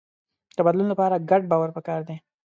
د 0.55 0.57
بدلون 0.65 0.87
لپاره 0.89 1.23
ګډ 1.29 1.41
باور 1.51 1.69
پکار 1.77 2.01
دی. 2.07 2.15